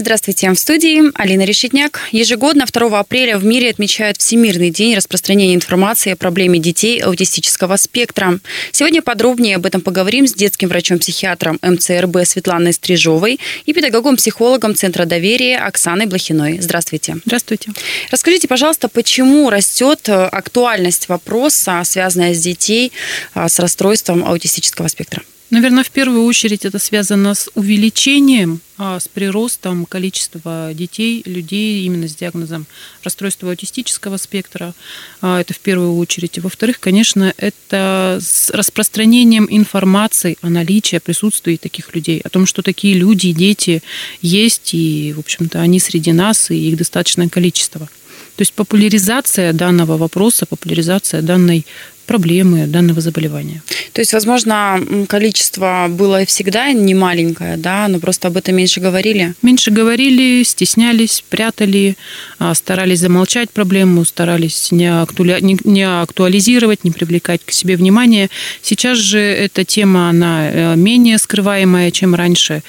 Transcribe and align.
Здравствуйте, 0.00 0.48
в 0.52 0.54
студии 0.54 1.10
Алина 1.20 1.42
Решетняк. 1.42 1.98
Ежегодно 2.12 2.66
2 2.72 3.00
апреля 3.00 3.36
в 3.36 3.44
мире 3.44 3.68
отмечают 3.68 4.18
Всемирный 4.18 4.70
день 4.70 4.94
распространения 4.94 5.56
информации 5.56 6.12
о 6.12 6.16
проблеме 6.16 6.60
детей 6.60 7.00
аутистического 7.00 7.74
спектра. 7.74 8.38
Сегодня 8.70 9.02
подробнее 9.02 9.56
об 9.56 9.66
этом 9.66 9.80
поговорим 9.80 10.28
с 10.28 10.34
детским 10.34 10.68
врачом-психиатром 10.68 11.58
МЦРБ 11.62 12.18
Светланой 12.24 12.74
Стрижовой 12.74 13.40
и 13.66 13.72
педагогом-психологом 13.72 14.76
Центра 14.76 15.04
доверия 15.04 15.58
Оксаной 15.58 16.06
Блохиной. 16.06 16.60
Здравствуйте. 16.60 17.16
Здравствуйте. 17.26 17.72
Расскажите, 18.12 18.46
пожалуйста, 18.46 18.88
почему 18.88 19.50
растет 19.50 20.08
актуальность 20.08 21.08
вопроса, 21.08 21.82
связанная 21.84 22.34
с 22.34 22.38
детей 22.38 22.92
а, 23.34 23.48
с 23.48 23.58
расстройством 23.58 24.24
аутистического 24.24 24.86
спектра? 24.86 25.24
Наверное, 25.50 25.82
в 25.82 25.90
первую 25.90 26.24
очередь 26.24 26.66
это 26.66 26.78
связано 26.78 27.34
с 27.34 27.48
увеличением, 27.54 28.60
а 28.76 29.00
с 29.00 29.08
приростом 29.08 29.86
количества 29.86 30.72
детей, 30.74 31.22
людей 31.24 31.86
именно 31.86 32.06
с 32.06 32.14
диагнозом 32.14 32.66
расстройства 33.02 33.48
аутистического 33.48 34.18
спектра. 34.18 34.74
А, 35.22 35.40
это 35.40 35.54
в 35.54 35.60
первую 35.60 35.96
очередь. 35.96 36.38
Во-вторых, 36.38 36.80
конечно, 36.80 37.32
это 37.38 38.18
с 38.20 38.50
распространением 38.50 39.48
информации 39.50 40.36
о 40.42 40.50
наличии, 40.50 40.96
о 40.96 41.00
присутствии 41.00 41.56
таких 41.56 41.94
людей, 41.94 42.20
о 42.20 42.28
том, 42.28 42.44
что 42.44 42.60
такие 42.60 42.94
люди, 42.94 43.32
дети 43.32 43.82
есть, 44.20 44.74
и, 44.74 45.14
в 45.16 45.20
общем-то, 45.20 45.60
они 45.60 45.80
среди 45.80 46.12
нас, 46.12 46.50
и 46.50 46.68
их 46.68 46.76
достаточное 46.76 47.30
количество. 47.30 47.88
То 48.36 48.42
есть 48.42 48.52
популяризация 48.52 49.52
данного 49.52 49.96
вопроса, 49.96 50.46
популяризация 50.46 51.22
данной 51.22 51.66
проблемы 52.08 52.66
данного 52.66 53.00
заболевания. 53.00 53.62
То 53.92 54.00
есть, 54.00 54.12
возможно, 54.14 54.80
количество 55.08 55.86
было 55.90 56.24
всегда 56.24 56.72
не 56.72 56.94
маленькое, 56.94 57.56
да, 57.56 57.86
но 57.88 58.00
просто 58.00 58.28
об 58.28 58.36
этом 58.36 58.56
меньше 58.56 58.80
говорили? 58.80 59.34
Меньше 59.42 59.70
говорили, 59.70 60.42
стеснялись, 60.42 61.22
прятали, 61.28 61.96
а, 62.38 62.54
старались 62.54 63.00
замолчать 63.00 63.50
проблему, 63.50 64.04
старались 64.04 64.72
не, 64.72 64.86
актуали... 64.86 65.38
не 65.64 65.82
актуализировать, 65.82 66.84
не 66.84 66.90
привлекать 66.90 67.42
к 67.44 67.52
себе 67.52 67.76
внимание. 67.76 68.30
Сейчас 68.62 68.98
же 68.98 69.18
эта 69.18 69.64
тема, 69.64 70.08
она 70.08 70.50
э, 70.50 70.76
менее 70.76 71.18
скрываемая, 71.18 71.90
чем 71.90 72.14
раньше. 72.14 72.62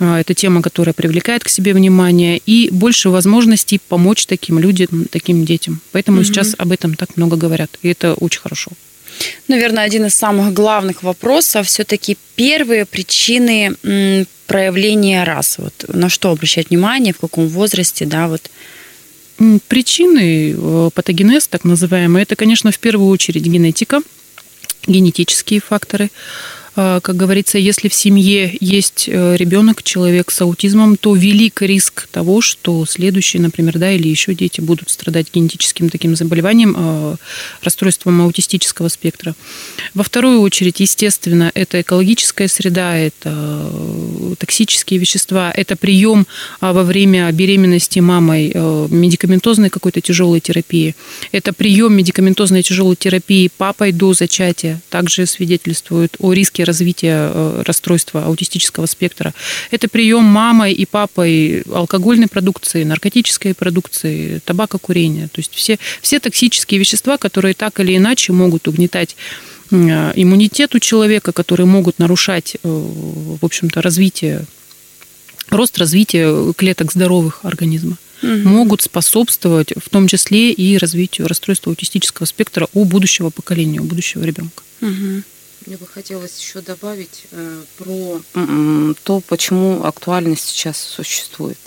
А, 0.00 0.18
это 0.18 0.34
тема, 0.34 0.62
которая 0.62 0.94
привлекает 0.94 1.44
к 1.44 1.48
себе 1.48 1.74
внимание 1.74 2.38
и 2.38 2.70
больше 2.72 3.10
возможностей 3.10 3.78
помочь 3.88 4.26
таким 4.26 4.58
людям, 4.58 5.06
таким 5.10 5.44
детям. 5.44 5.80
Поэтому 5.92 6.18
угу. 6.18 6.24
сейчас 6.24 6.54
об 6.58 6.72
этом 6.72 6.94
так 6.94 7.16
много 7.16 7.36
говорят, 7.36 7.78
и 7.82 7.88
это 7.88 8.14
очень 8.14 8.40
хорошо. 8.40 8.70
Наверное, 9.48 9.84
один 9.84 10.06
из 10.06 10.14
самых 10.14 10.54
главных 10.54 11.02
вопросов 11.02 11.66
все-таки 11.66 12.16
первые 12.34 12.86
причины 12.86 13.76
проявления 14.46 15.24
рас. 15.24 15.56
Вот 15.58 15.84
на 15.88 16.08
что 16.08 16.30
обращать 16.30 16.70
внимание, 16.70 17.12
в 17.12 17.18
каком 17.18 17.46
возрасте, 17.46 18.06
да, 18.06 18.26
вот. 18.26 18.50
Причины 19.68 20.54
э, 20.54 20.90
патогенез, 20.92 21.48
так 21.48 21.64
называемые, 21.64 22.24
это, 22.24 22.36
конечно, 22.36 22.72
в 22.72 22.78
первую 22.78 23.08
очередь 23.08 23.44
генетика, 23.44 24.02
генетические 24.86 25.60
факторы. 25.60 26.10
А, 26.82 27.00
как 27.00 27.14
говорится, 27.14 27.58
если 27.58 27.88
в 27.88 27.94
семье 27.94 28.56
есть 28.58 29.04
э, 29.06 29.36
ребенок, 29.36 29.82
человек 29.82 30.30
с 30.30 30.40
аутизмом, 30.40 30.96
то 30.96 31.14
велик 31.14 31.60
риск 31.60 32.08
того, 32.10 32.40
что 32.40 32.86
следующие, 32.86 33.42
например, 33.42 33.78
да, 33.78 33.92
или 33.92 34.08
еще 34.08 34.34
дети 34.34 34.62
будут 34.62 34.88
страдать 34.88 35.26
генетическим 35.30 35.90
таким 35.90 36.16
заболеванием, 36.16 36.74
а, 36.78 37.16
расстройством 37.62 38.22
аутистического 38.22 38.88
спектра. 38.88 39.34
Во 39.92 40.02
вторую 40.02 40.40
очередь, 40.40 40.80
естественно, 40.80 41.50
это 41.52 41.82
экологическая 41.82 42.48
среда, 42.48 42.96
это 42.96 43.30
э, 43.30 44.34
токсические 44.38 44.98
вещества, 44.98 45.52
это 45.54 45.76
прием 45.76 46.26
а, 46.60 46.72
во 46.72 46.82
время 46.82 47.30
беременности 47.30 47.98
мамой 47.98 48.52
э, 48.54 48.86
медикаментозной 48.88 49.68
какой-то 49.68 50.00
тяжелой 50.00 50.40
терапии, 50.40 50.96
это 51.30 51.52
прием 51.52 51.92
медикаментозной 51.94 52.62
тяжелой 52.62 52.96
терапии 52.96 53.50
папой 53.54 53.92
до 53.92 54.14
зачатия, 54.14 54.80
также 54.88 55.26
свидетельствует 55.26 56.16
о 56.18 56.32
риске 56.32 56.64
развития 56.70 57.30
э, 57.32 57.62
расстройства 57.66 58.24
аутистического 58.24 58.86
спектра. 58.86 59.34
Это 59.70 59.88
прием 59.88 60.24
мамой 60.24 60.72
и 60.72 60.86
папой 60.86 61.62
алкогольной 61.62 62.28
продукции, 62.28 62.84
наркотической 62.84 63.54
продукции, 63.54 64.40
табакокурения. 64.44 65.26
То 65.26 65.40
есть 65.40 65.52
все, 65.54 65.78
все 66.00 66.20
токсические 66.20 66.78
вещества, 66.78 67.18
которые 67.18 67.54
так 67.54 67.80
или 67.80 67.96
иначе 67.96 68.32
могут 68.32 68.68
угнетать 68.68 69.16
э, 69.70 70.12
иммунитет 70.14 70.74
у 70.74 70.78
человека, 70.78 71.32
которые 71.32 71.66
могут 71.66 71.98
нарушать, 71.98 72.54
э, 72.54 72.58
в 72.62 73.44
общем-то, 73.44 73.82
развитие, 73.82 74.44
рост 75.50 75.78
развития 75.78 76.52
клеток 76.52 76.92
здоровых 76.92 77.40
организма 77.42 77.96
угу. 78.22 78.48
могут 78.48 78.82
способствовать 78.82 79.72
в 79.76 79.88
том 79.88 80.06
числе 80.06 80.52
и 80.52 80.78
развитию 80.78 81.26
расстройства 81.26 81.70
аутистического 81.70 82.26
спектра 82.26 82.68
у 82.72 82.84
будущего 82.84 83.30
поколения, 83.30 83.80
у 83.80 83.84
будущего 83.84 84.24
ребенка. 84.24 84.62
Угу. 84.80 85.22
Мне 85.70 85.76
бы 85.76 85.86
хотелось 85.86 86.36
еще 86.36 86.62
добавить 86.62 87.26
э, 87.30 87.62
про 87.78 88.20
то, 89.04 89.20
почему 89.20 89.84
актуальность 89.84 90.48
сейчас 90.48 90.76
существует. 90.76 91.58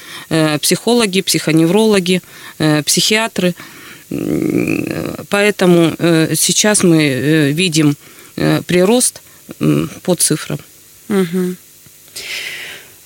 психологи, 0.63 1.21
психоневрологи, 1.21 2.23
психиатры. 2.87 3.55
Поэтому 5.29 5.95
сейчас 6.35 6.85
мы 6.85 7.53
видим 7.53 7.97
прирост 8.35 9.21
по 10.05 10.15
цифрам. 10.15 10.59
Угу. 11.11 11.57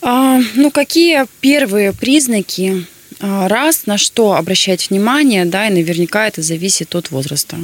А, 0.03 0.41
ну, 0.55 0.71
какие 0.71 1.27
первые 1.41 1.93
признаки, 1.93 2.87
раз, 3.23 3.87
на 3.87 3.99
что 3.99 4.35
обращать 4.35 4.91
внимание, 4.91 5.45
да, 5.45 5.69
и 5.69 5.73
наверняка 5.73 6.27
это 6.27 6.43
зависит 6.43 6.95
от 6.95 7.11
возраста? 7.11 7.57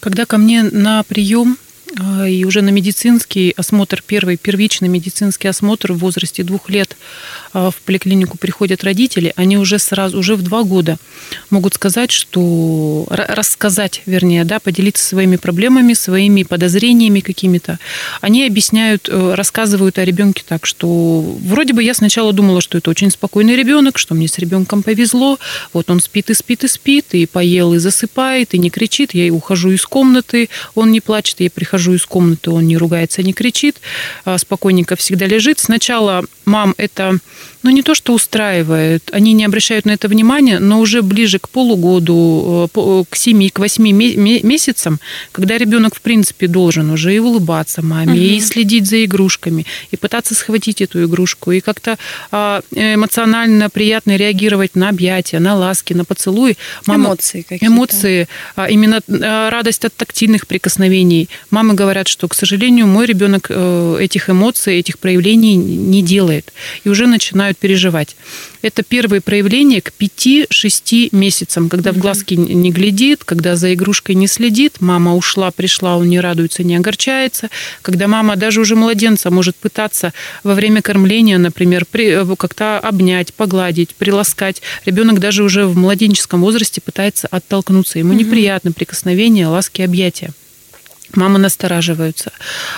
Когда 0.00 0.26
ко 0.26 0.36
мне 0.36 0.62
на 0.62 1.02
прием 1.04 1.56
а, 1.56 1.65
и 2.26 2.44
уже 2.44 2.62
на 2.62 2.70
медицинский 2.70 3.54
осмотр, 3.56 4.02
первый 4.04 4.36
первичный 4.36 4.88
медицинский 4.88 5.48
осмотр 5.48 5.92
в 5.92 5.98
возрасте 5.98 6.42
двух 6.42 6.68
лет 6.68 6.96
а, 7.52 7.70
в 7.70 7.76
поликлинику 7.76 8.36
приходят 8.38 8.82
родители, 8.82 9.32
они 9.36 9.56
уже 9.56 9.78
сразу, 9.78 10.18
уже 10.18 10.34
в 10.34 10.42
два 10.42 10.64
года 10.64 10.98
могут 11.48 11.74
сказать, 11.74 12.10
что 12.10 13.06
рассказать, 13.08 14.02
вернее, 14.04 14.44
да, 14.44 14.58
поделиться 14.58 15.06
своими 15.06 15.36
проблемами, 15.36 15.94
своими 15.94 16.42
подозрениями 16.42 17.20
какими-то. 17.20 17.78
Они 18.20 18.44
объясняют, 18.44 19.08
э, 19.08 19.34
рассказывают 19.34 19.98
о 19.98 20.04
ребенке 20.04 20.42
так, 20.46 20.66
что 20.66 21.20
вроде 21.20 21.72
бы 21.72 21.82
я 21.82 21.94
сначала 21.94 22.32
думала, 22.32 22.60
что 22.60 22.78
это 22.78 22.90
очень 22.90 23.10
спокойный 23.10 23.56
ребенок, 23.56 23.96
что 23.96 24.14
мне 24.14 24.26
с 24.26 24.38
ребенком 24.38 24.82
повезло, 24.82 25.38
вот 25.72 25.88
он 25.88 26.00
спит 26.00 26.30
и 26.30 26.34
спит 26.34 26.64
и 26.64 26.68
спит, 26.68 27.06
и 27.12 27.26
поел 27.26 27.74
и 27.74 27.78
засыпает, 27.78 28.54
и 28.54 28.58
не 28.58 28.70
кричит, 28.70 29.14
я 29.14 29.32
ухожу 29.32 29.70
из 29.70 29.86
комнаты, 29.86 30.48
он 30.74 30.90
не 30.90 31.00
плачет, 31.00 31.40
я 31.40 31.48
прихожу 31.48 31.75
из 31.94 32.06
комнаты, 32.06 32.50
он 32.50 32.66
не 32.66 32.76
ругается, 32.76 33.22
не 33.22 33.32
кричит, 33.32 33.80
а 34.24 34.38
спокойненько 34.38 34.96
всегда 34.96 35.26
лежит. 35.26 35.58
Сначала 35.58 36.24
мам 36.46 36.74
это 36.78 37.18
ну, 37.66 37.72
не 37.72 37.82
то, 37.82 37.96
что 37.96 38.14
устраивает, 38.14 39.10
они 39.12 39.32
не 39.32 39.44
обращают 39.44 39.86
на 39.86 39.90
это 39.90 40.06
внимания, 40.06 40.60
но 40.60 40.78
уже 40.78 41.02
ближе 41.02 41.40
к 41.40 41.48
полугоду, 41.48 42.70
э, 42.72 43.04
к 43.10 43.16
7, 43.16 43.50
к 43.50 43.58
8 43.58 43.92
месяцам, 43.92 45.00
когда 45.32 45.58
ребенок, 45.58 45.96
в 45.96 46.00
принципе, 46.00 46.46
должен 46.46 46.90
уже 46.90 47.14
и 47.14 47.18
улыбаться 47.18 47.82
маме, 47.82 48.12
угу. 48.12 48.20
и 48.20 48.40
следить 48.40 48.86
за 48.86 49.04
игрушками, 49.04 49.66
и 49.90 49.96
пытаться 49.96 50.34
схватить 50.34 50.80
эту 50.80 51.04
игрушку, 51.04 51.50
и 51.50 51.60
как-то 51.60 51.98
а, 52.30 52.60
эмоционально 52.70 53.68
приятно 53.68 54.14
реагировать 54.16 54.76
на 54.76 54.88
объятия, 54.88 55.40
на 55.40 55.56
ласки, 55.56 55.92
на 55.92 56.04
поцелуи. 56.04 56.56
Мама, 56.86 57.08
эмоции 57.08 57.42
какие-то. 57.42 57.66
Эмоции, 57.66 58.28
а, 58.54 58.70
именно 58.70 59.00
а, 59.08 59.50
радость 59.50 59.84
от 59.84 59.94
тактильных 59.96 60.46
прикосновений. 60.46 61.28
Мамы 61.50 61.74
говорят, 61.74 62.06
что, 62.06 62.28
к 62.28 62.34
сожалению, 62.34 62.86
мой 62.86 63.06
ребенок 63.06 63.46
э, 63.48 63.98
этих 64.00 64.30
эмоций, 64.30 64.78
этих 64.78 64.98
проявлений 64.98 65.56
не 65.56 66.02
делает. 66.02 66.35
И 66.84 66.88
уже 66.88 67.06
начинают 67.06 67.36
начинают 67.46 67.58
переживать. 67.58 68.16
Это 68.62 68.82
первые 68.82 69.20
проявления 69.20 69.80
к 69.80 69.92
5-6 69.98 71.08
месяцам, 71.12 71.68
когда 71.68 71.92
в 71.92 71.98
глазки 71.98 72.34
не 72.34 72.70
глядит, 72.70 73.24
когда 73.24 73.56
за 73.56 73.74
игрушкой 73.74 74.14
не 74.14 74.26
следит, 74.26 74.80
мама 74.80 75.14
ушла, 75.14 75.50
пришла, 75.50 75.96
он 75.96 76.08
не 76.08 76.20
радуется, 76.20 76.62
не 76.64 76.76
огорчается, 76.76 77.48
когда 77.82 78.08
мама 78.08 78.36
даже 78.36 78.60
уже 78.60 78.74
младенца 78.74 79.30
может 79.30 79.56
пытаться 79.56 80.12
во 80.44 80.54
время 80.54 80.82
кормления, 80.82 81.38
например, 81.38 81.84
э, 81.92 82.24
как-то 82.38 82.78
обнять, 82.78 83.34
погладить, 83.34 83.94
приласкать. 83.94 84.62
Ребенок 84.84 85.20
даже 85.20 85.42
уже 85.42 85.66
в 85.66 85.76
младенческом 85.76 86.40
возрасте 86.40 86.80
пытается 86.80 87.28
оттолкнуться. 87.30 87.98
Ему 87.98 88.12
неприятно 88.12 88.72
прикосновение, 88.72 89.46
ласки, 89.46 89.82
объятия. 89.82 90.32
Мамы 91.16 91.38
настораживаются. 91.38 92.32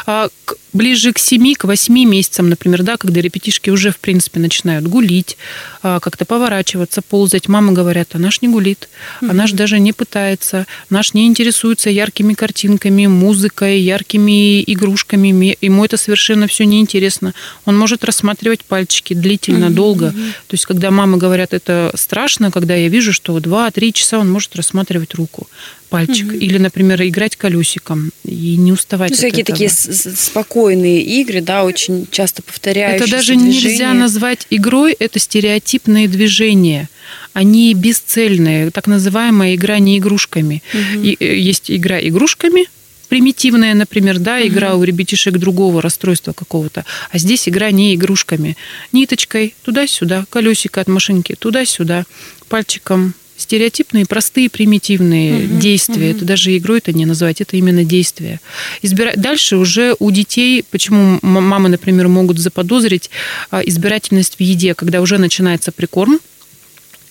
А 0.07 0.29
ближе 0.73 1.13
к 1.13 1.19
7, 1.19 1.55
к 1.55 1.65
8 1.65 1.95
месяцам, 2.05 2.49
например, 2.49 2.83
да, 2.83 2.97
когда 2.97 3.21
ребятишки 3.21 3.71
уже, 3.71 3.91
в 3.91 3.99
принципе, 3.99 4.41
начинают 4.41 4.87
гулить, 4.87 5.37
а, 5.83 6.01
как-то 6.01 6.25
поворачиваться, 6.25 7.03
ползать, 7.03 7.49
мамы 7.49 7.73
говорят, 7.73 8.11
а 8.13 8.19
наш 8.19 8.43
не 8.43 8.49
гулит, 8.49 8.89
а 9.21 9.33
наш 9.33 9.53
даже 9.53 9.81
не 9.81 9.93
пытается, 9.93 10.67
наш 10.91 11.15
не 11.15 11.27
интересуется 11.27 11.91
яркими 11.91 12.35
картинками, 12.35 13.07
музыкой, 13.07 13.81
яркими 13.81 14.63
игрушками, 14.63 15.57
ему 15.61 15.85
это 15.85 15.97
совершенно 15.97 16.47
все 16.47 16.65
неинтересно. 16.65 17.35
Он 17.65 17.77
может 17.77 18.05
рассматривать 18.05 18.65
пальчики 18.65 19.15
длительно, 19.15 19.71
долго. 19.71 20.11
То 20.13 20.55
есть, 20.55 20.67
когда 20.67 20.91
мамы 20.91 21.19
говорят, 21.19 21.55
это 21.55 21.93
страшно, 21.95 22.51
когда 22.51 22.75
я 22.75 22.89
вижу, 22.89 23.13
что 23.13 23.37
2-3 23.39 23.93
часа 23.93 24.19
он 24.19 24.31
может 24.31 24.55
рассматривать 24.57 25.15
руку 25.15 25.49
пальчик. 25.89 26.29
Угу. 26.29 26.37
Или, 26.37 26.59
например, 26.59 27.03
играть 27.03 27.37
колесиком 27.37 28.11
и 28.25 28.57
не 28.57 28.73
уставать. 28.73 29.11
Ну, 29.11 29.17
всякие 29.17 29.43
этого. 29.43 29.59
такие 29.59 29.71
спокойные 29.71 31.03
игры, 31.03 31.41
да, 31.41 31.65
очень 31.65 32.07
часто 32.11 32.43
повторяющиеся. 32.43 33.05
Это 33.05 33.11
даже 33.11 33.35
движения. 33.35 33.71
нельзя 33.71 33.95
назвать 33.95 34.47
игрой, 34.51 34.95
это 34.99 35.19
стереотипные 35.19 36.09
движения. 36.09 36.89
Они 37.33 37.73
бесцельные, 37.75 38.71
так 38.71 38.87
называемая 38.87 39.55
игра 39.55 39.79
не 39.79 39.99
игрушками. 39.99 40.63
Угу. 40.73 41.03
И, 41.03 41.17
э, 41.19 41.39
есть 41.39 41.71
игра 41.71 41.99
игрушками, 42.01 42.67
примитивная, 43.09 43.75
например, 43.75 44.19
да, 44.19 44.47
игра 44.47 44.75
угу. 44.75 44.83
у 44.83 44.85
ребятишек 44.85 45.39
другого 45.39 45.83
расстройства 45.83 46.33
какого-то, 46.33 46.85
а 47.11 47.19
здесь 47.19 47.49
игра 47.49 47.71
не 47.71 47.95
игрушками. 47.95 48.57
Ниточкой 48.93 49.55
туда-сюда, 49.63 50.27
колесико 50.31 50.81
от 50.81 50.89
машинки 50.89 51.35
туда-сюда, 51.35 52.05
пальчиком 52.49 53.15
стереотипные, 53.39 54.05
простые, 54.05 54.51
примитивные 54.51 55.47
угу, 55.47 55.59
действия. 55.61 56.11
Угу. 56.11 56.17
Это 56.17 56.25
даже 56.27 56.57
игрой 56.57 56.79
это 56.79 56.93
не 56.93 57.07
назвать, 57.07 57.41
это 57.41 57.57
именно 57.57 57.85
действия. 57.85 58.41
Избирать 58.83 59.21
дальше 59.21 59.57
уже 59.57 59.95
у 59.99 60.11
детей, 60.11 60.65
почему 60.71 61.19
мамы, 61.23 61.71
например, 61.71 62.09
могут 62.09 62.39
заподозрить 62.39 63.11
а, 63.51 63.61
избирательность 63.61 64.37
в 64.37 64.41
еде, 64.41 64.75
когда 64.75 65.01
уже 65.01 65.19
начинается 65.19 65.73
прикорм, 65.73 66.21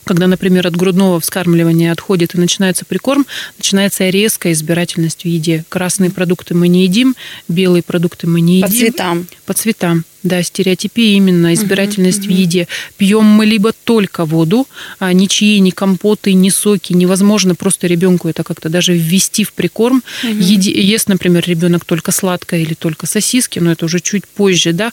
когда, 0.08 0.28
например, 0.28 0.66
от 0.66 0.76
грудного 0.76 1.20
вскармливания 1.20 1.92
отходит 1.92 2.34
и 2.34 2.40
начинается 2.40 2.86
прикорм, 2.86 3.28
начинается 3.58 4.10
резкая 4.10 4.54
избирательность 4.54 5.24
в 5.24 5.26
еде. 5.26 5.66
Красные 5.70 6.10
продукты 6.10 6.56
мы 6.56 6.68
не 6.68 6.84
едим, 6.84 7.16
белые 7.48 7.84
продукты 7.84 8.26
мы 8.26 8.42
не 8.42 8.58
едим. 8.58 8.70
По 8.70 8.76
цветам. 8.76 9.28
По 9.46 9.54
цветам. 9.54 10.06
Да, 10.28 10.44
стереотипия 10.44 11.16
именно, 11.16 11.54
избирательность 11.54 12.26
угу, 12.26 12.28
в 12.28 12.32
еде. 12.32 12.68
Пьем 12.98 13.24
мы 13.24 13.46
либо 13.46 13.72
только 13.84 14.26
воду, 14.26 14.68
а 15.00 15.14
ничьи, 15.14 15.60
ни 15.60 15.70
компоты, 15.70 16.34
ни 16.34 16.50
соки. 16.50 16.94
Невозможно 16.94 17.56
просто 17.56 17.88
ребенку 17.88 18.28
это 18.28 18.44
как-то 18.44 18.68
даже 18.68 18.94
ввести 18.94 19.44
в 19.46 19.54
прикорм. 19.54 20.04
Угу. 20.24 20.32
Еди, 20.32 20.70
ест, 20.70 21.08
например, 21.08 21.44
ребенок 21.48 21.86
только 21.86 22.12
сладкое 22.12 22.60
или 22.60 22.74
только 22.74 23.06
сосиски, 23.08 23.60
но 23.60 23.72
это 23.72 23.86
уже 23.86 24.02
чуть 24.02 24.28
позже, 24.28 24.74
да. 24.74 24.92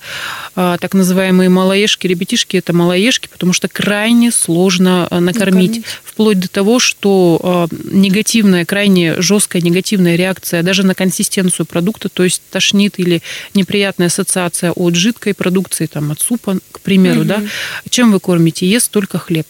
А, 0.54 0.78
так 0.78 0.94
называемые 0.94 1.48
малоежки, 1.48 2.06
ребятишки 2.06 2.56
это 2.56 2.72
малоежки, 2.72 3.28
потому 3.28 3.52
что 3.52 3.66
крайне 3.68 4.30
сложно 4.30 5.08
а, 5.10 5.20
накормить. 5.20 5.70
накормить. 5.70 5.84
Вплоть 6.04 6.38
до 6.38 6.48
того, 6.48 6.78
что 6.78 7.40
а, 7.42 7.66
негативная, 7.90 8.64
крайне 8.64 9.20
жесткая 9.20 9.62
негативная 9.62 10.14
реакция 10.14 10.62
даже 10.62 10.86
на 10.86 10.94
консистенцию 10.94 11.66
продукта, 11.66 12.08
то 12.08 12.22
есть 12.22 12.40
тошнит 12.50 12.98
или 12.98 13.20
неприятная 13.54 14.06
ассоциация 14.06 14.70
от 14.70 14.94
жидкости, 14.94 15.23
жидкой 15.24 15.34
продукции, 15.34 15.86
там, 15.86 16.10
от 16.10 16.20
супа, 16.20 16.58
к 16.72 16.80
примеру, 16.80 17.20
угу. 17.20 17.28
да, 17.28 17.42
чем 17.90 18.12
вы 18.12 18.20
кормите? 18.20 18.66
Ест 18.66 18.90
только 18.90 19.18
хлеб 19.18 19.46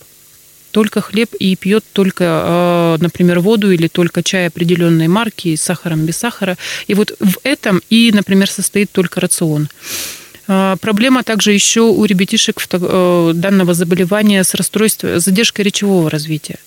только 0.71 1.01
хлеб 1.01 1.33
и 1.39 1.55
пьет 1.55 1.85
только, 1.93 2.25
а, 2.27 2.97
например, 2.99 3.39
воду 3.39 3.71
или 3.71 3.87
только 3.87 4.25
чай 4.25 4.49
определенной 4.49 5.07
марки 5.07 5.55
с 5.55 5.63
сахаром, 5.63 6.05
без 6.05 6.17
сахара. 6.17 6.57
И 6.89 6.95
вот 6.95 7.15
в 7.21 7.39
этом 7.45 7.81
и, 7.91 8.11
например, 8.13 8.51
состоит 8.51 8.91
только 8.91 9.21
рацион. 9.21 9.69
А, 10.49 10.75
проблема 10.81 11.23
также 11.23 11.53
еще 11.53 11.83
у 11.83 12.05
ребятишек 12.05 12.57
э, 12.73 13.33
данного 13.37 13.73
заболевания 13.73 14.43
с 14.43 14.53
расстройством, 14.55 15.21
задержкой 15.21 15.65
речевого 15.65 16.11
развития. 16.11 16.59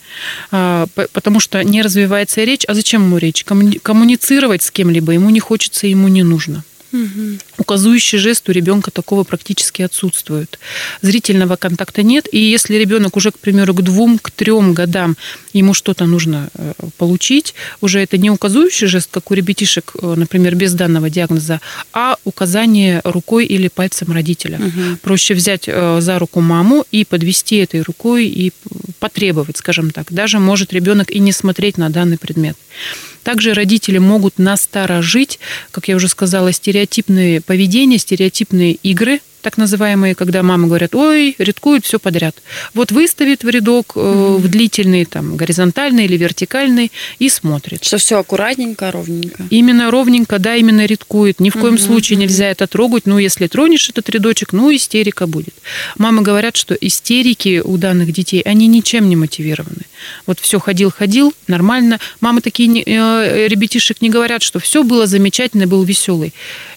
Потому 0.49 1.41
что 1.41 1.61
не 1.65 1.81
развивается 1.81 2.45
речь. 2.45 2.63
А 2.69 2.73
зачем 2.73 3.03
ему 3.03 3.17
речь? 3.17 3.43
Коммуницировать 3.83 4.63
с 4.63 4.71
кем-либо 4.71 5.11
ему 5.11 5.29
не 5.31 5.41
хочется, 5.41 5.85
ему 5.85 6.07
не 6.07 6.23
нужно. 6.23 6.63
Угу. 7.03 7.37
Указующий 7.57 8.17
жест 8.17 8.49
у 8.49 8.51
ребенка 8.51 8.91
такого 8.91 9.23
практически 9.23 9.81
отсутствует. 9.81 10.59
Зрительного 11.01 11.55
контакта 11.55 12.03
нет. 12.03 12.27
И 12.31 12.39
если 12.39 12.75
ребенок 12.75 13.15
уже, 13.17 13.31
к 13.31 13.39
примеру, 13.39 13.73
к 13.73 13.81
двум, 13.81 14.19
к 14.19 14.31
трем 14.31 14.73
годам 14.73 15.15
ему 15.57 15.73
что-то 15.73 16.05
нужно 16.05 16.49
э, 16.53 16.73
получить, 16.97 17.53
уже 17.81 17.99
это 17.99 18.17
не 18.17 18.29
указующий 18.29 18.87
жест, 18.87 19.09
как 19.11 19.31
у 19.31 19.33
ребятишек, 19.33 19.93
э, 20.01 20.13
например, 20.15 20.55
без 20.55 20.73
данного 20.73 21.09
диагноза, 21.09 21.61
а 21.93 22.17
указание 22.23 23.01
рукой 23.03 23.45
или 23.45 23.67
пальцем 23.67 24.11
родителя. 24.11 24.59
Угу. 24.59 24.97
Проще 25.01 25.33
взять 25.33 25.63
э, 25.67 25.99
за 26.01 26.19
руку 26.19 26.41
маму 26.41 26.85
и 26.91 27.05
подвести 27.05 27.57
этой 27.57 27.81
рукой 27.81 28.27
и 28.27 28.51
потребовать, 28.99 29.57
скажем 29.57 29.91
так. 29.91 30.11
Даже 30.11 30.39
может 30.39 30.73
ребенок 30.73 31.11
и 31.11 31.19
не 31.19 31.31
смотреть 31.31 31.77
на 31.77 31.89
данный 31.89 32.17
предмет. 32.17 32.57
Также 33.23 33.53
родители 33.53 33.97
могут 33.97 34.39
насторожить, 34.39 35.39
как 35.71 35.87
я 35.89 35.95
уже 35.95 36.07
сказала, 36.07 36.53
стереотипные 36.53 37.41
поведения, 37.41 37.97
стереотипные 37.97 38.73
игры 38.73 39.19
так 39.41 39.57
называемые, 39.57 40.15
когда 40.15 40.43
мамы 40.43 40.67
говорят, 40.67 40.95
ой, 40.95 41.35
редкует 41.37 41.85
все 41.85 41.99
подряд. 41.99 42.35
Вот 42.73 42.91
выставит 42.91 43.43
в 43.43 43.49
рядок 43.49 43.95
угу. 43.95 44.37
в 44.37 44.47
длительный, 44.47 45.05
там, 45.05 45.37
горизонтальный 45.37 46.05
или 46.05 46.17
вертикальный 46.17 46.91
и 47.19 47.29
смотрит. 47.29 47.83
Что 47.83 47.97
все 47.97 48.19
аккуратненько, 48.19 48.91
ровненько. 48.91 49.43
Именно 49.49 49.91
ровненько, 49.91 50.39
да, 50.39 50.55
именно 50.55 50.85
редкует. 50.85 51.39
Ни 51.39 51.49
в 51.49 51.53
коем 51.53 51.77
случае 51.77 52.17
нельзя 52.17 52.49
это 52.49 52.67
трогать. 52.67 53.05
Ну, 53.05 53.17
если 53.17 53.47
тронешь 53.47 53.89
этот 53.89 54.09
рядочек, 54.09 54.53
ну, 54.53 54.73
истерика 54.73 55.27
будет. 55.27 55.53
Мамы 55.97 56.21
говорят, 56.21 56.55
что 56.55 56.73
истерики 56.75 57.61
у 57.63 57.77
данных 57.77 58.11
детей, 58.11 58.41
они 58.41 58.67
ничем 58.67 59.09
не 59.09 59.15
мотивированы. 59.15 59.85
Вот 60.25 60.39
все 60.39 60.59
ходил-ходил, 60.59 61.33
нормально. 61.47 61.99
Мамы 62.21 62.41
такие 62.41 62.83
э, 62.83 63.47
ребятишек 63.47 64.01
не 64.01 64.09
говорят, 64.09 64.41
что 64.41 64.59
все 64.59 64.83
было 64.83 65.07
замечательно, 65.07 65.67
был 65.67 65.83
веселый. 65.83 66.33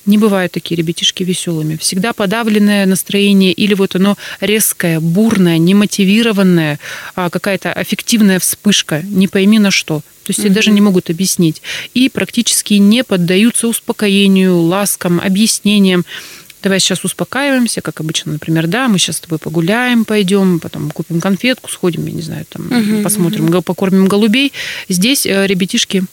Не 0.07 0.19
бывают 0.19 0.53
такие 0.53 0.77
ребятишки 0.77 1.23
веселыми. 1.23 1.77
Всегда 1.77 2.13
подавленное 2.13 2.87
настроение 2.87 3.53
или 3.53 3.75
вот 3.75 3.97
оно 3.97 4.17
резкое, 4.41 5.01
бурное, 5.01 5.59
немотивированное, 5.59 6.79
а 7.15 7.31
какая-то 7.31 7.73
аффективная 7.73 8.39
вспышка, 8.39 9.03
не 9.03 9.29
пойми 9.29 9.59
на 9.59 9.71
что. 9.71 10.01
То 10.25 10.31
есть 10.31 10.41
mm 10.41 10.51
даже 10.51 10.71
не 10.71 10.81
могут 10.81 11.11
объяснить. 11.11 11.63
И 11.95 12.09
практически 12.09 12.75
не 12.75 13.05
поддаются 13.05 13.69
успокоению, 13.69 14.59
ласкам, 14.59 15.21
объяснениям 15.21 16.05
давай 16.63 16.81
сейчас 16.81 17.05
успокаиваемся, 17.05 17.81
как 17.81 18.01
обычно, 18.01 18.33
например, 18.33 18.67
да, 18.67 18.89
мы 18.89 18.99
сейчас 18.99 19.17
с 19.17 19.21
тобой 19.21 19.39
погуляем, 19.39 20.05
пойдем, 20.05 20.61
потом 20.61 20.91
купим 20.91 21.21
конфетку, 21.21 21.71
сходим, 21.71 22.07
я 22.07 22.13
не 22.13 22.23
знаю, 22.23 22.45
там, 22.49 22.67
угу, 22.67 23.03
посмотрим, 23.03 23.47
угу. 23.47 23.63
покормим 23.63 24.07
голубей. 24.07 24.53
Здесь 24.89 25.27
э, 25.27 25.47
ребятишки 25.47 26.05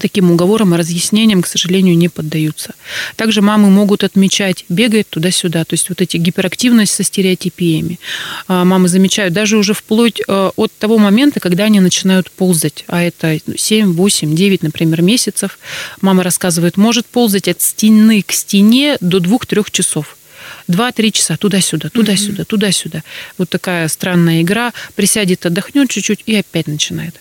таким 0.00 0.30
уговорам 0.30 0.74
и 0.74 0.78
разъяснениям, 0.78 1.42
к 1.42 1.46
сожалению, 1.46 1.96
не 1.96 2.08
поддаются. 2.08 2.74
Также 3.16 3.42
мамы 3.42 3.70
могут 3.70 4.04
отмечать, 4.04 4.64
бегает 4.68 5.08
туда-сюда, 5.08 5.64
то 5.64 5.74
есть 5.74 5.88
вот 5.88 6.00
эти 6.00 6.16
гиперактивность 6.16 6.92
со 6.92 7.02
стереотипиями. 7.02 7.98
А, 8.46 8.64
мамы 8.64 8.88
замечают 8.88 9.34
даже 9.34 9.56
уже 9.56 9.74
вплоть 9.74 10.20
э, 10.26 10.50
от 10.56 10.72
того 10.78 10.98
момента, 10.98 11.40
когда 11.40 11.64
они 11.64 11.80
начинают 11.80 12.30
ползать, 12.30 12.84
а 12.88 13.02
это 13.02 13.38
7, 13.56 13.94
8, 13.94 14.34
9, 14.34 14.62
например, 14.62 15.02
месяцев. 15.02 15.58
Мама 16.00 16.22
рассказывает, 16.22 16.76
может 16.76 17.06
ползать 17.06 17.48
от 17.48 17.60
стены 17.62 18.22
к 18.22 18.32
стене 18.32 18.96
до 19.00 19.18
2-3 19.18 19.66
часов. 19.70 20.17
Два-три 20.66 21.12
часа 21.12 21.36
туда-сюда, 21.36 21.88
туда-сюда, 21.88 22.44
туда-сюда. 22.44 23.02
Вот 23.36 23.48
такая 23.48 23.88
странная 23.88 24.42
игра. 24.42 24.72
Присядет, 24.94 25.46
отдохнет 25.46 25.90
чуть-чуть 25.90 26.22
и 26.26 26.36
опять 26.36 26.66
начинает. 26.66 27.20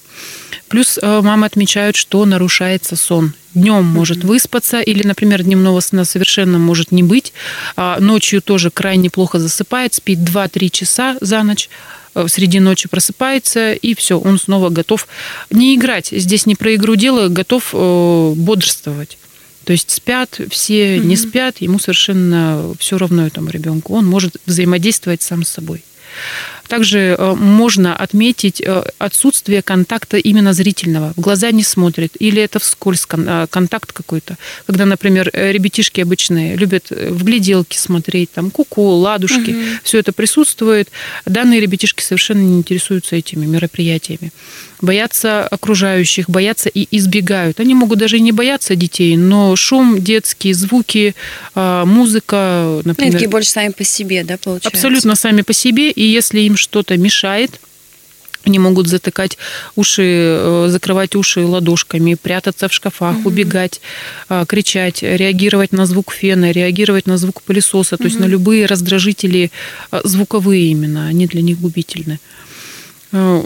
Плюс 0.67 0.99
э, 1.01 1.21
мамы 1.21 1.45
отмечают, 1.45 1.95
что 1.95 2.25
нарушается 2.25 2.95
сон. 2.95 3.33
Днем 3.53 3.85
может 3.85 4.23
выспаться, 4.23 4.81
или, 4.81 5.05
например, 5.05 5.43
дневного 5.43 5.79
сна 5.79 6.03
совершенно 6.03 6.59
может 6.59 6.91
не 6.91 7.03
быть. 7.03 7.33
А 7.75 7.99
ночью 7.99 8.41
тоже 8.41 8.69
крайне 8.69 9.09
плохо 9.09 9.39
засыпает, 9.39 9.93
спит 9.93 10.19
2-3 10.19 10.69
часа 10.69 11.17
за 11.21 11.43
ночь 11.43 11.69
э, 12.15 12.27
среди 12.27 12.59
ночи 12.59 12.89
просыпается, 12.89 13.73
и 13.73 13.95
все, 13.95 14.19
он 14.19 14.39
снова 14.39 14.69
готов 14.69 15.07
не 15.49 15.75
играть. 15.75 16.09
Здесь 16.11 16.45
не 16.45 16.55
про 16.55 16.75
игру 16.75 16.95
дело, 16.95 17.29
готов 17.29 17.69
э, 17.73 18.33
бодрствовать. 18.35 19.17
То 19.67 19.73
есть 19.73 19.91
спят, 19.91 20.39
все 20.49 20.97
не 20.97 21.17
спят, 21.17 21.57
ему 21.57 21.77
совершенно 21.77 22.73
все 22.79 22.97
равно 22.97 23.27
этому 23.27 23.49
ребенку. 23.49 23.95
Он 23.95 24.05
может 24.05 24.37
взаимодействовать 24.45 25.21
сам 25.21 25.43
с 25.43 25.49
собой. 25.49 25.83
Также 26.67 27.15
э, 27.17 27.33
можно 27.35 27.95
отметить 27.95 28.61
э, 28.61 28.83
отсутствие 28.97 29.61
контакта 29.61 30.17
именно 30.17 30.53
зрительного. 30.53 31.13
В 31.15 31.21
глаза 31.21 31.51
не 31.51 31.63
смотрит. 31.63 32.13
Или 32.19 32.41
это 32.41 32.59
вскользь 32.59 33.05
э, 33.09 33.47
контакт 33.49 33.91
какой-то. 33.91 34.37
Когда, 34.65 34.85
например, 34.85 35.29
ребятишки 35.33 36.01
обычные 36.01 36.55
любят 36.55 36.89
в 36.89 37.23
гляделки 37.23 37.77
смотреть, 37.77 38.31
там 38.31 38.51
куку, 38.51 38.81
ладушки. 38.81 39.51
Угу. 39.51 39.61
Все 39.83 39.99
это 39.99 40.11
присутствует. 40.11 40.89
Данные 41.25 41.59
ребятишки 41.59 42.03
совершенно 42.03 42.41
не 42.41 42.57
интересуются 42.57 43.15
этими 43.15 43.45
мероприятиями 43.45 44.31
боятся 44.81 45.47
окружающих, 45.47 46.29
боятся 46.29 46.69
и 46.69 46.87
избегают. 46.91 47.59
Они 47.59 47.73
могут 47.73 47.99
даже 47.99 48.17
и 48.17 48.21
не 48.21 48.31
бояться 48.31 48.75
детей, 48.75 49.17
но 49.17 49.55
шум, 49.55 50.01
детские 50.01 50.53
звуки, 50.53 51.15
музыка, 51.55 52.81
например... 52.83 53.09
Они 53.09 53.11
такие 53.11 53.29
больше 53.29 53.49
сами 53.49 53.71
по 53.71 53.83
себе, 53.83 54.23
да, 54.23 54.37
получается? 54.37 54.69
Абсолютно 54.69 55.15
сами 55.15 55.41
по 55.41 55.53
себе, 55.53 55.91
и 55.91 56.03
если 56.03 56.41
им 56.41 56.55
что-то 56.57 56.97
мешает, 56.97 57.59
они 58.47 58.59
могут 58.59 58.87
затыкать 58.87 59.37
уши, 59.75 60.03
э, 60.03 60.67
закрывать 60.69 61.15
уши 61.15 61.45
ладошками, 61.45 62.15
прятаться 62.15 62.67
в 62.67 62.73
шкафах, 62.73 63.17
угу. 63.17 63.29
убегать, 63.29 63.81
а, 64.29 64.45
кричать, 64.45 65.03
реагировать 65.03 65.73
на 65.73 65.85
звук 65.85 66.13
фена, 66.13 66.51
реагировать 66.51 67.07
на 67.07 67.17
звук 67.17 67.41
пылесоса, 67.41 67.95
угу. 67.95 68.03
то 68.03 68.07
есть 68.07 68.19
на 68.19 68.25
любые 68.25 68.65
раздражители 68.65 69.51
а, 69.91 70.01
звуковые 70.03 70.71
именно, 70.71 71.07
они 71.07 71.27
для 71.27 71.41
них 71.41 71.59
губительны. 71.59 72.19
Э, 73.11 73.43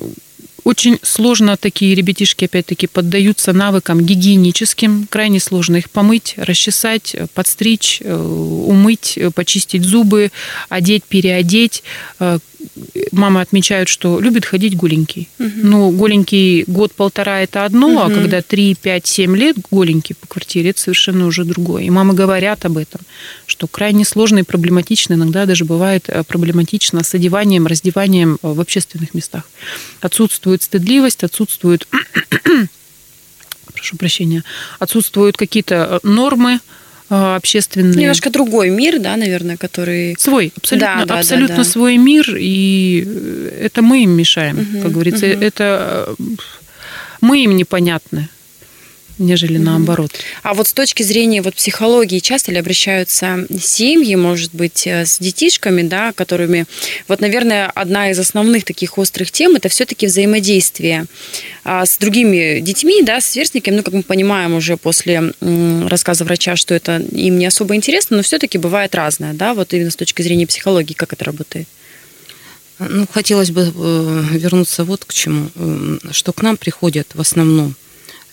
очень 0.63 0.99
сложно 1.01 1.57
такие 1.57 1.95
ребятишки, 1.95 2.45
опять-таки, 2.45 2.85
поддаются 2.85 3.51
навыкам 3.51 4.05
гигиеническим. 4.05 5.07
Крайне 5.09 5.39
сложно 5.39 5.77
их 5.77 5.89
помыть, 5.89 6.35
расчесать, 6.37 7.15
подстричь, 7.33 7.99
э, 8.01 8.15
умыть, 8.15 9.17
почистить 9.33 9.83
зубы, 9.83 10.31
одеть, 10.69 11.03
переодеть. 11.05 11.81
Э, 12.93 12.99
мамы 13.11 13.41
отмечают, 13.41 13.89
что 13.89 14.19
любит 14.19 14.45
ходить 14.45 14.75
голенький. 14.75 15.29
Угу. 15.39 15.49
Ну, 15.55 15.91
голенький 15.91 16.63
год-полтора– 16.67 17.41
это 17.43 17.65
одно, 17.65 17.87
угу. 17.87 17.99
а 17.99 18.09
когда 18.09 18.41
3, 18.41 18.75
5, 18.75 19.07
7 19.07 19.35
лет 19.35 19.57
голенький 19.69 20.15
по 20.15 20.27
квартире– 20.27 20.69
это 20.71 20.81
совершенно 20.81 21.25
уже 21.25 21.43
другое. 21.43 21.83
И 21.83 21.89
мамы 21.89 22.13
говорят 22.13 22.65
об 22.65 22.77
этом, 22.77 23.01
что 23.45 23.67
крайне 23.67 24.05
сложно 24.05 24.39
и 24.39 24.43
проблематично, 24.43 25.13
иногда 25.13 25.45
даже 25.45 25.65
бывает 25.65 26.05
э, 26.07 26.23
проблематично 26.23 27.03
с 27.03 27.13
одеванием, 27.13 27.67
раздеванием 27.67 28.37
в 28.41 28.59
общественных 28.59 29.13
местах. 29.13 29.43
Отсутствует 30.01 30.63
стыдливость, 30.63 31.23
отсутствует 31.23 31.87
прошу 33.73 33.97
прощения, 33.97 34.43
отсутствуют 34.79 35.37
какие-то 35.37 35.99
нормы, 36.03 36.55
а, 36.55 36.80
общественные. 37.11 37.93
Немножко 37.93 38.29
другой 38.29 38.69
мир, 38.69 38.99
да, 38.99 39.17
наверное, 39.17 39.57
который... 39.57 40.15
Свой, 40.17 40.53
абсолютно, 40.55 40.95
да, 40.99 41.05
да, 41.05 41.19
абсолютно 41.19 41.57
да, 41.57 41.63
да. 41.63 41.69
свой 41.69 41.97
мир, 41.97 42.35
и 42.37 43.05
это 43.59 43.81
мы 43.81 44.03
им 44.03 44.11
мешаем, 44.11 44.59
угу, 44.59 44.81
как 44.83 44.91
говорится. 44.91 45.25
Угу. 45.25 45.41
Это 45.41 46.15
э, 46.17 46.23
мы 47.19 47.43
им 47.43 47.55
непонятны 47.55 48.29
нежели 49.21 49.59
mm 49.59 49.61
наоборот. 49.61 50.11
А 50.43 50.53
вот 50.53 50.67
с 50.67 50.73
точки 50.73 51.03
зрения 51.03 51.41
вот 51.41 51.55
психологии, 51.55 52.19
часто 52.19 52.51
ли 52.51 52.57
обращаются 52.57 53.45
семьи, 53.59 54.15
может 54.15 54.53
быть, 54.53 54.85
э, 54.87 55.05
с 55.05 55.19
детишками, 55.19 55.83
да, 55.83 56.13
которыми... 56.13 56.65
Вот, 57.07 57.21
наверное, 57.21 57.67
одна 57.67 58.11
из 58.11 58.19
основных 58.19 58.65
таких 58.65 58.97
острых 58.97 59.31
тем– 59.31 59.55
это 59.55 59.69
все-таки 59.69 60.07
взаимодействие 60.07 61.05
а, 61.63 61.85
с 61.85 61.97
другими 61.97 62.59
детьми, 62.59 63.01
да, 63.03 63.21
с 63.21 63.25
сверстниками. 63.25 63.77
Ну, 63.77 63.83
как 63.83 63.93
мы 63.93 64.03
понимаем 64.03 64.55
уже 64.55 64.77
после 64.77 65.33
рассказа 65.39 66.25
врача, 66.25 66.55
что 66.55 66.73
это 66.73 66.97
им 66.97 67.37
не 67.37 67.45
особо 67.45 67.75
интересно, 67.75 68.17
но 68.17 68.23
все-таки 68.23 68.57
бывает 68.57 68.95
разное, 68.95 69.33
да, 69.33 69.53
вот 69.53 69.73
именно 69.73 69.91
с 69.91 69.95
точки 69.95 70.21
зрения 70.21 70.47
психологии, 70.47 70.93
как 70.93 71.13
это 71.13 71.25
работает. 71.25 71.67
Ну, 72.79 73.05
хотелось 73.11 73.51
бы 73.51 73.61
э, 73.61 74.23
вернуться 74.31 74.83
вот 74.83 75.05
к 75.05 75.13
чему, 75.13 75.49
что 76.11 76.33
к 76.33 76.41
нам 76.41 76.57
приходят 76.57 77.07
в 77.13 77.21
основном 77.21 77.75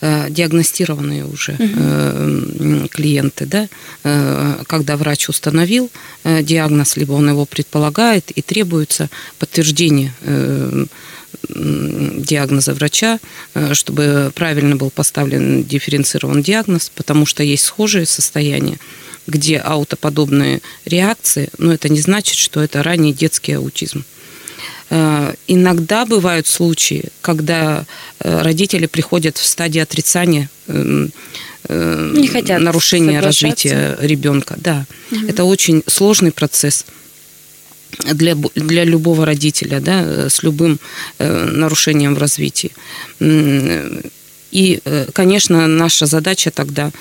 диагностированные 0.01 1.25
уже 1.25 1.53
угу. 1.53 2.87
клиенты, 2.87 3.45
да, 3.45 3.67
э, 4.03 4.63
когда 4.67 4.95
врач 4.97 5.29
установил 5.29 5.89
диагноз, 6.23 6.95
либо 6.97 7.13
он 7.13 7.29
его 7.29 7.45
предполагает, 7.45 8.31
и 8.31 8.41
требуется 8.41 9.09
подтверждение 9.39 10.13
диагноза 11.47 12.73
врача, 12.73 13.19
чтобы 13.73 14.31
правильно 14.35 14.75
был 14.75 14.89
поставлен 14.89 15.63
дифференцирован 15.63 16.41
диагноз, 16.41 16.91
потому 16.95 17.25
что 17.25 17.43
есть 17.43 17.65
схожие 17.65 18.05
состояния, 18.05 18.77
где 19.27 19.57
аутоподобные 19.57 20.61
реакции, 20.85 21.49
но 21.57 21.73
это 21.73 21.89
не 21.89 22.01
значит, 22.01 22.37
что 22.37 22.61
это 22.61 22.83
ранний 22.83 23.13
детский 23.13 23.53
аутизм. 23.53 24.03
Э, 24.89 25.33
иногда 25.47 26.05
бывают 26.05 26.47
случаи, 26.47 27.05
когда 27.21 27.85
э, 28.19 28.41
родители 28.41 28.87
приходят 28.87 29.37
в 29.37 29.45
стадии 29.45 29.79
отрицания 29.79 30.49
эм, 30.67 31.11
э, 31.67 32.11
не 32.15 32.27
хотят 32.27 32.61
нарушения 32.61 33.19
развития 33.19 33.97
ребенка. 34.01 34.55
Да, 34.57 34.85
угу. 35.11 35.27
это 35.27 35.43
очень 35.43 35.83
сложный 35.85 36.31
процесс 36.31 36.85
для, 38.13 38.35
для 38.55 38.83
любого 38.83 39.25
родителя, 39.25 39.79
да, 39.79 40.29
с 40.29 40.43
любым 40.43 40.79
нарушением 41.17 42.13
в 42.13 42.19
развитии. 42.19 42.71
И, 44.51 44.79
конечно, 45.13 45.67
наша 45.67 46.05
задача 46.05 46.51
тогда 46.51 46.91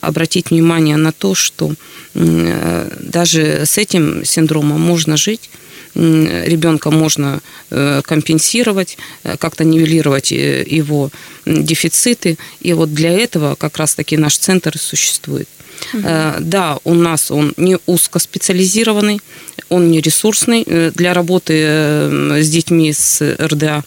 обратить 0.00 0.50
внимание 0.50 0.96
на 0.96 1.10
то, 1.10 1.34
что 1.34 1.74
даже 2.14 3.66
с 3.66 3.76
этим 3.76 4.24
синдромом 4.24 4.80
можно 4.80 5.16
жить, 5.16 5.50
ребенка 5.94 6.90
можно 6.90 7.40
компенсировать, 7.70 8.98
как-то 9.38 9.64
нивелировать 9.64 10.30
его 10.30 11.10
дефициты. 11.46 12.38
И 12.60 12.72
вот 12.72 12.92
для 12.92 13.10
этого 13.10 13.54
как 13.54 13.76
раз-таки 13.76 14.16
наш 14.16 14.38
центр 14.38 14.78
существует. 14.78 15.48
Угу. 15.92 16.02
Да, 16.40 16.78
у 16.84 16.94
нас 16.94 17.30
он 17.30 17.52
не 17.56 17.78
узкоспециализированный, 17.86 19.20
он 19.68 19.90
не 19.90 20.00
ресурсный 20.00 20.64
для 20.94 21.14
работы 21.14 21.52
с 21.54 22.48
детьми 22.48 22.92
с 22.92 23.36
РДА 23.40 23.82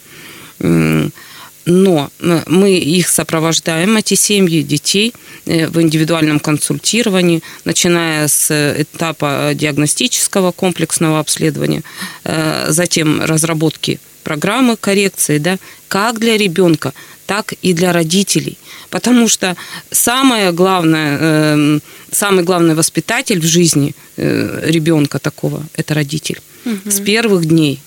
но 1.68 2.10
э, 2.20 2.44
мы 2.48 2.78
их 2.78 3.10
сопровождаем, 3.10 3.98
эти 3.98 4.14
семьи, 4.16 4.62
детей, 4.64 5.14
э, 5.46 5.68
в 5.68 5.82
индивидуальном 5.82 6.40
консультировании, 6.40 7.44
начиная 7.66 8.28
с 8.28 8.50
этапа 8.82 9.52
диагностического 9.54 10.54
комплексного 10.54 11.20
обследования, 11.20 11.84
э, 12.24 12.68
затем 12.70 13.22
разработки 13.22 14.00
программы 14.24 14.78
коррекции, 14.78 15.40
да, 15.40 15.58
как 15.90 16.20
для 16.20 16.38
ребенка, 16.38 16.94
так 17.26 17.54
и 17.62 17.74
для 17.74 17.92
родителей. 17.92 18.58
Потому 18.90 19.28
что 19.28 19.58
самое 19.92 20.54
главное, 20.54 21.82
самый 22.12 22.44
главный 22.44 22.76
воспитатель 22.76 23.40
в 23.42 23.46
жизни 23.46 23.94
ребенка 24.18 25.20
такого– 25.20 25.64
это 25.76 25.94
родитель 25.94 26.40
угу. 26.68 26.92
с 26.92 27.00
первых 27.00 27.46
дней 27.46 27.80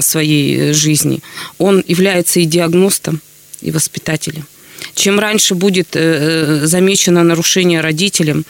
своей 0.00 0.72
жизни. 0.72 1.20
Он 1.58 1.82
является 1.86 2.40
и 2.40 2.44
диагностом, 2.44 3.20
и 3.60 3.70
воспитателем. 3.70 4.46
Чем 4.94 5.18
раньше 5.18 5.54
будет 5.54 5.94
э, 5.94 6.00
э, 6.00 6.66
замечено 6.66 7.22
нарушение 7.22 7.80
родителям, 7.80 8.44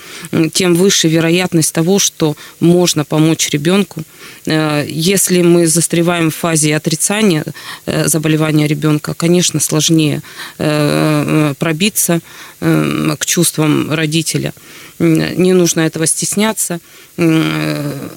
тем 0.53 0.75
выше 0.75 1.09
вероятность 1.09 1.73
того, 1.73 1.99
что 1.99 2.37
можно 2.61 3.05
помочь 3.05 3.49
ребенку. 3.51 4.03
Э, 4.47 4.85
если 4.89 5.43
мы 5.43 5.67
застреваем 5.67 6.31
в 6.31 6.37
фазе 6.37 6.77
отрицания 6.77 7.45
заболевания 7.87 8.67
ребенка, 8.67 9.15
конечно, 9.15 9.61
сложнее 9.61 10.23
пробиться 11.59 12.21
к 12.61 13.27
чувствам 13.27 13.93
родителя. 13.93 14.53
Не 14.99 15.53
нужно 15.53 15.81
этого 15.81 16.07
стесняться. 16.07 16.81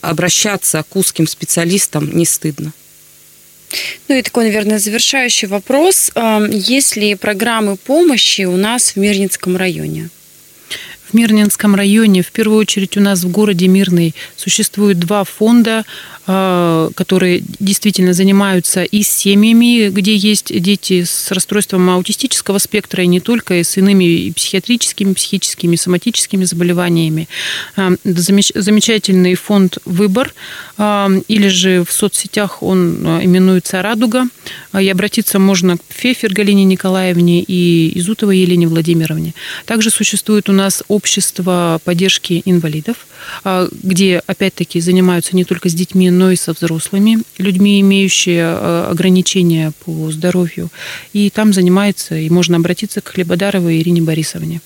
Обращаться 0.01 0.83
к 0.89 0.95
узким 0.95 1.27
специалистам 1.27 2.09
не 2.15 2.25
стыдно. 2.25 2.73
Ну 4.07 4.15
и 4.15 4.21
такой, 4.21 4.45
наверное, 4.45 4.79
завершающий 4.79 5.47
вопрос. 5.47 6.11
Есть 6.49 6.95
ли 6.95 7.15
программы 7.15 7.75
помощи 7.77 8.43
у 8.43 8.57
нас 8.57 8.91
в 8.91 8.95
Мирнинском 8.97 9.57
районе? 9.57 10.09
В 11.09 11.15
Мирнинском 11.15 11.73
районе, 11.73 12.21
в 12.21 12.31
первую 12.31 12.59
очередь 12.59 12.95
у 12.95 13.01
нас 13.01 13.23
в 13.23 13.31
городе 13.31 13.67
Мирный, 13.67 14.13
существует 14.35 14.99
два 14.99 15.23
фонда 15.23 15.83
которые 16.29 17.41
действительно 17.59 18.13
занимаются 18.13 18.83
и 18.83 19.01
с 19.01 19.09
семьями, 19.09 19.89
где 19.89 20.15
есть 20.15 20.62
дети 20.62 21.03
с 21.03 21.31
расстройством 21.31 21.89
аутистического 21.89 22.59
спектра, 22.59 23.03
и 23.03 23.07
не 23.07 23.19
только, 23.19 23.55
и 23.55 23.63
с 23.63 23.77
иными 23.77 24.29
психиатрическими, 24.31 25.13
психическими, 25.13 25.75
соматическими 25.75 26.43
заболеваниями. 26.43 27.27
А, 27.75 27.93
замечательный 28.03 29.33
фонд 29.33 29.79
«Выбор», 29.86 30.33
а, 30.77 31.09
или 31.27 31.48
же 31.48 31.83
в 31.83 31.91
соцсетях 31.91 32.62
он 32.62 33.03
именуется 33.24 33.81
«Радуга», 33.81 34.27
и 34.79 34.88
обратиться 34.88 35.39
можно 35.39 35.77
к 35.77 35.81
Фефер 35.89 36.31
Галине 36.33 36.63
Николаевне 36.63 37.41
и 37.41 37.98
Изутовой 37.98 38.38
Елене 38.38 38.67
Владимировне. 38.67 39.33
Также 39.65 39.89
существует 39.89 40.48
у 40.48 40.51
нас 40.51 40.83
общество 40.89 41.81
поддержки 41.83 42.43
инвалидов, 42.45 43.07
где, 43.43 44.21
опять-таки, 44.27 44.79
занимаются 44.79 45.36
не 45.36 45.43
только 45.43 45.69
с 45.69 45.74
детьми, 45.74 46.12
но 46.19 46.31
и 46.31 46.35
со 46.35 46.51
взрослыми 46.51 47.19
людьми, 47.38 47.79
имеющие 47.79 48.43
э, 48.43 48.88
ограничения 48.91 49.71
по 49.85 50.11
здоровью. 50.11 50.69
И 51.13 51.29
там 51.29 51.53
занимается, 51.53 52.15
и 52.15 52.29
можно 52.29 52.57
обратиться 52.57 52.99
к 52.99 53.07
Хлебодаровой 53.07 53.79
Ирине 53.79 54.01
Борисовне. 54.01 54.61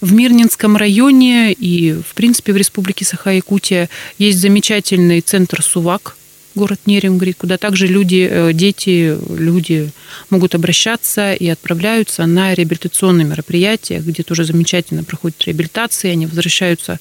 В 0.00 0.12
Мирнинском 0.12 0.76
районе 0.76 1.52
и, 1.52 1.92
в 1.92 2.14
принципе, 2.14 2.52
в 2.52 2.56
Республике 2.56 3.04
Саха-Якутия 3.04 3.88
есть 4.18 4.38
замечательный 4.38 5.20
центр 5.20 5.60
«Сувак», 5.60 6.16
город 6.54 6.80
Нерем, 6.86 7.16
говорит, 7.16 7.36
куда 7.38 7.58
также 7.58 7.86
люди, 7.86 8.28
э, 8.30 8.52
дети, 8.52 9.16
люди 9.28 9.90
могут 10.30 10.54
обращаться 10.54 11.32
и 11.32 11.48
отправляются 11.48 12.26
на 12.26 12.54
реабилитационные 12.54 13.26
мероприятия, 13.26 13.98
где 13.98 14.22
тоже 14.22 14.44
замечательно 14.44 15.04
проходит 15.04 15.42
реабилитация, 15.44 16.12
они 16.12 16.26
возвращаются 16.26 16.98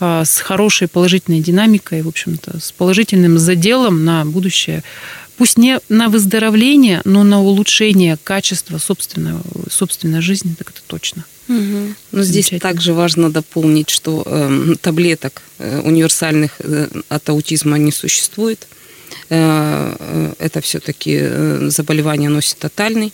э, 0.00 0.22
с 0.24 0.38
хорошей 0.38 0.88
положительной 0.88 1.40
динамикой, 1.40 2.02
в 2.02 2.08
общем-то, 2.08 2.60
с 2.60 2.72
положительным 2.72 3.38
заделом 3.38 4.04
на 4.04 4.24
будущее 4.24 4.82
пусть 5.38 5.56
не 5.56 5.78
на 5.88 6.08
выздоровление, 6.08 7.00
но 7.04 7.22
на 7.22 7.40
улучшение 7.40 8.18
качества 8.22 8.78
собственного, 8.78 9.40
собственной 9.70 10.20
жизни, 10.20 10.54
так 10.58 10.70
это 10.70 10.80
точно. 10.86 11.24
Угу. 11.48 11.94
Но 12.12 12.22
здесь 12.22 12.50
также 12.60 12.92
важно 12.92 13.30
дополнить, 13.30 13.88
что 13.88 14.22
э, 14.26 14.74
таблеток 14.80 15.42
э, 15.58 15.80
универсальных 15.80 16.52
э, 16.58 16.88
от 17.08 17.28
аутизма 17.30 17.78
не 17.78 17.92
существует. 17.92 18.66
Э, 19.30 19.94
э, 19.98 20.32
это 20.38 20.60
все-таки 20.60 21.18
э, 21.20 21.68
заболевание 21.70 22.28
носит 22.28 22.58
тотальный 22.58 23.12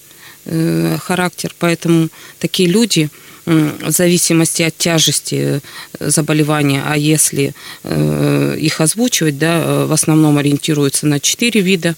характер, 0.98 1.54
поэтому 1.58 2.10
такие 2.38 2.68
люди 2.68 3.08
в 3.46 3.90
зависимости 3.90 4.60
от 4.60 4.76
тяжести 4.76 5.62
заболевания, 5.98 6.82
а 6.86 6.98
если 6.98 7.54
их 7.82 8.78
озвучивать, 8.78 9.38
да, 9.38 9.86
в 9.86 9.92
основном 9.92 10.36
ориентируются 10.36 11.06
на 11.06 11.18
четыре 11.18 11.62
вида 11.62 11.94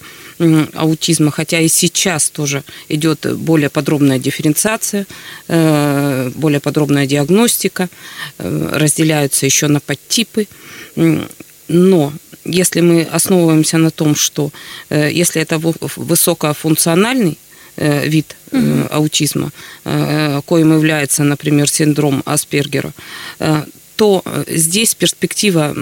аутизма, 0.75 1.29
хотя 1.29 1.59
и 1.59 1.67
сейчас 1.67 2.29
тоже 2.29 2.63
идет 2.87 3.35
более 3.35 3.69
подробная 3.69 4.17
дифференциация, 4.17 5.05
более 5.49 6.61
подробная 6.61 7.05
диагностика, 7.05 7.89
разделяются 8.37 9.45
еще 9.45 9.67
на 9.67 9.81
подтипы, 9.81 10.47
но 11.67 12.13
если 12.47 12.81
мы 12.81 13.03
основываемся 13.03 13.77
на 13.77 13.91
том, 13.91 14.15
что 14.15 14.51
э, 14.89 15.09
если 15.11 15.41
это 15.41 15.59
высокофункциональный 15.59 17.37
э, 17.75 18.07
вид 18.07 18.35
угу. 18.51 18.87
аутизма, 18.89 19.51
коим 20.45 20.73
является, 20.73 21.23
например, 21.23 21.69
синдром 21.69 22.23
Аспергера, 22.25 22.93
то 23.95 24.23
здесь 24.47 24.95
перспектива 24.95 25.75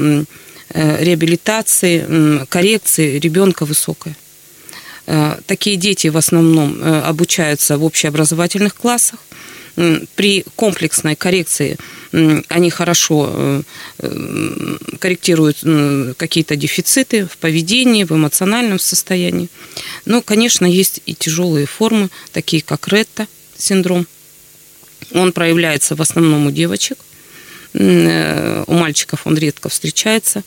реабилитации, 0.74 2.46
коррекции 2.48 3.20
ребенка 3.20 3.66
высокая. 3.66 4.16
Такие 5.46 5.76
дети 5.76 6.08
в 6.08 6.18
основном 6.18 6.82
обучаются 6.84 7.78
в 7.78 7.84
общеобразовательных 7.84 8.76
классах, 8.76 9.20
при 10.16 10.46
комплексной 10.56 11.16
коррекции 11.16 11.78
они 12.48 12.70
хорошо 12.70 13.30
э, 13.30 13.62
э, 14.00 14.78
корректируют 15.00 15.58
какие-то 16.18 16.56
дефициты 16.56 17.26
в 17.26 17.38
поведении, 17.38 18.06
в 18.06 18.12
эмоциональном 18.12 18.80
состоянии. 18.80 19.50
Но, 20.06 20.22
конечно, 20.22 20.66
есть 20.66 21.02
и 21.06 21.14
тяжелые 21.14 21.66
формы, 21.66 22.10
такие 22.32 22.62
как 22.62 22.88
Ретта 22.88 23.28
синдром. 23.58 24.08
Он 25.12 25.34
проявляется 25.34 25.96
в 25.96 26.02
основном 26.02 26.48
у 26.48 26.52
девочек. 26.52 26.98
Э, 27.74 28.64
у 28.68 28.74
мальчиков 28.74 29.28
он 29.28 29.38
редко 29.38 29.68
встречается. 29.68 30.44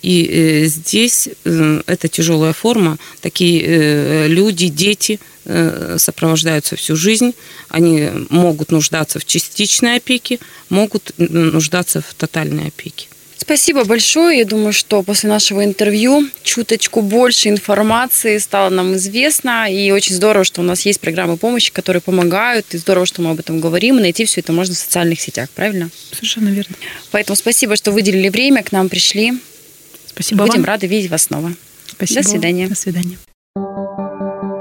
И 0.00 0.62
здесь 0.64 1.28
это 1.44 2.08
тяжелая 2.08 2.54
форма. 2.54 2.96
Такие 3.20 4.28
люди, 4.28 4.68
дети 4.68 5.20
Э, 5.20 5.29
сопровождаются 5.44 6.76
всю 6.76 6.96
жизнь. 6.96 7.34
Они 7.68 8.08
могут 8.28 8.70
нуждаться 8.70 9.18
в 9.18 9.24
частичной 9.24 9.96
опеке, 9.96 10.38
могут 10.68 11.12
нуждаться 11.18 12.00
в 12.00 12.14
тотальной 12.14 12.68
опеке. 12.68 13.08
Спасибо 13.36 13.84
большое. 13.84 14.38
Я 14.38 14.44
думаю, 14.44 14.72
что 14.72 15.02
после 15.02 15.28
нашего 15.30 15.64
интервью 15.64 16.28
чуточку 16.42 17.00
больше 17.00 17.48
информации 17.48 18.36
стало 18.38 18.68
нам 18.68 18.94
известно. 18.94 19.66
И 19.72 19.90
очень 19.90 20.14
здорово, 20.14 20.44
что 20.44 20.60
у 20.60 20.64
нас 20.64 20.82
есть 20.82 21.00
программы 21.00 21.38
помощи, 21.38 21.72
которые 21.72 22.02
помогают. 22.02 22.66
И 22.74 22.78
здорово, 22.78 23.06
что 23.06 23.22
мы 23.22 23.30
об 23.30 23.40
этом 23.40 23.58
говорим. 23.60 23.98
И 23.98 24.02
найти 24.02 24.26
все 24.26 24.40
это 24.40 24.52
можно 24.52 24.74
в 24.74 24.78
социальных 24.78 25.20
сетях, 25.20 25.48
правильно? 25.50 25.90
Совершенно 26.12 26.50
верно. 26.50 26.76
Поэтому 27.10 27.34
спасибо, 27.34 27.76
что 27.76 27.92
выделили 27.92 28.28
время, 28.28 28.62
к 28.62 28.72
нам 28.72 28.88
пришли. 28.90 29.32
Спасибо 30.06 30.44
Будем 30.44 30.60
вам. 30.60 30.66
рады 30.66 30.86
видеть 30.86 31.10
вас 31.10 31.24
снова. 31.24 31.52
Спасибо. 31.86 32.22
До 32.22 32.28
свидания. 32.28 32.68
До 32.68 32.76
свидания. 32.76 33.18